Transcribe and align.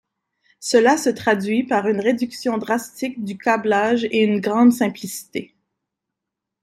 Cela 0.59 0.97
se 0.97 1.11
traduit 1.11 1.61
par 1.63 1.87
une 1.87 1.99
réduction 1.99 2.57
drastique 2.57 3.23
du 3.23 3.37
câblage 3.37 4.03
et 4.05 4.23
une 4.23 4.41
grande 4.41 4.73
simplicité. 4.73 5.53